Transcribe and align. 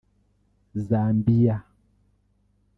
Zambiya 0.87 1.57